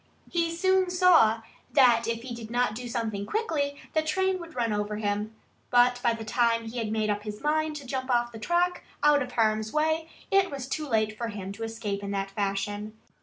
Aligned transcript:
He 0.31 0.49
soon 0.49 0.89
saw 0.89 1.43
that 1.73 2.07
if 2.07 2.23
he 2.23 2.33
did 2.33 2.49
not 2.49 2.73
do 2.73 2.87
something 2.87 3.23
quickly 3.27 3.79
the 3.93 4.01
train 4.01 4.39
would 4.39 4.55
run 4.55 4.73
over 4.73 4.95
him. 4.95 5.35
But 5.69 5.99
by 6.01 6.13
the 6.13 6.25
time 6.25 6.65
he 6.65 6.79
had 6.79 6.91
made 6.91 7.11
up 7.11 7.21
his 7.21 7.39
mind 7.41 7.75
to 7.75 7.85
jump 7.85 8.09
off 8.09 8.31
the 8.31 8.39
track, 8.39 8.83
out 9.03 9.21
of 9.21 9.33
harm's 9.33 9.71
way, 9.71 10.09
it 10.31 10.49
was 10.49 10.67
too 10.67 10.87
late 10.87 11.15
for 11.15 11.27
him 11.27 11.51
to 11.51 11.61
escape 11.63 12.01
in 12.01 12.09
that 12.09 12.31
fashion. 12.31 12.97